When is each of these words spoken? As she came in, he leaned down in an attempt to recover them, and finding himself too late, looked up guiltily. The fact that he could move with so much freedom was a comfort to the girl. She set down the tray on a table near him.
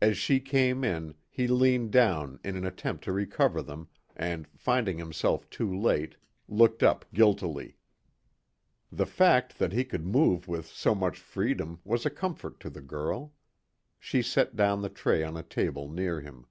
As 0.00 0.16
she 0.16 0.40
came 0.40 0.84
in, 0.84 1.16
he 1.28 1.46
leaned 1.46 1.90
down 1.90 2.40
in 2.42 2.56
an 2.56 2.64
attempt 2.64 3.04
to 3.04 3.12
recover 3.12 3.60
them, 3.60 3.88
and 4.16 4.48
finding 4.56 4.96
himself 4.96 5.50
too 5.50 5.70
late, 5.78 6.16
looked 6.48 6.82
up 6.82 7.04
guiltily. 7.12 7.76
The 8.90 9.04
fact 9.04 9.58
that 9.58 9.74
he 9.74 9.84
could 9.84 10.06
move 10.06 10.48
with 10.48 10.64
so 10.66 10.94
much 10.94 11.18
freedom 11.18 11.80
was 11.84 12.06
a 12.06 12.10
comfort 12.10 12.58
to 12.60 12.70
the 12.70 12.80
girl. 12.80 13.34
She 13.98 14.22
set 14.22 14.56
down 14.56 14.80
the 14.80 14.88
tray 14.88 15.22
on 15.22 15.36
a 15.36 15.42
table 15.42 15.90
near 15.90 16.22
him. 16.22 16.46